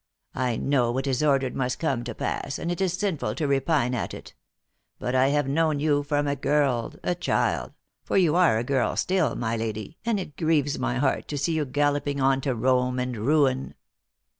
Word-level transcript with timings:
"I 0.33 0.55
know 0.57 0.91
what 0.91 1.05
is 1.05 1.21
ordered 1.21 1.55
must 1.55 1.77
come 1.77 2.03
to 2.05 2.15
pass, 2.15 2.57
and 2.57 2.71
it 2.71 2.81
is 2.81 2.93
sin 2.93 3.17
ful 3.19 3.35
to 3.35 3.47
repine 3.47 3.93
at 3.93 4.15
it. 4.15 4.33
But 4.97 5.13
I 5.13 5.27
have 5.27 5.47
known 5.47 5.79
you 5.79 6.01
from 6.01 6.25
a 6.25 6.35
girl, 6.35 6.95
a 7.03 7.13
child, 7.13 7.73
for 8.03 8.17
you 8.17 8.35
are 8.35 8.57
a 8.57 8.63
girl 8.63 8.95
still, 8.95 9.35
my 9.35 9.55
lady, 9.55 9.99
and 10.03 10.19
it 10.19 10.37
grieves 10.37 10.79
my 10.79 10.95
heart 10.95 11.27
to 11.27 11.37
see 11.37 11.53
you 11.53 11.65
galloping 11.65 12.19
on 12.19 12.41
to 12.41 12.55
Rome 12.55 12.97
and 12.97 13.15
ruin." 13.15 13.75